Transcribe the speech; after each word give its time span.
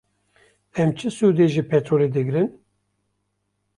Em 0.79 0.89
çi 0.97 1.09
sûdê 1.17 1.47
ji 1.53 1.63
petrolê 1.71 2.09
digirin? 2.15 2.47